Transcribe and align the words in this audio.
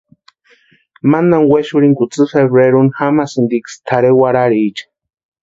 Mantani 1.11 1.49
wexurhini 1.53 1.95
kutsï 1.99 2.23
febreruni 2.33 2.93
jamsïntiksï 2.97 3.75
tʼarhe 3.87 4.09
warharicha. 4.21 4.85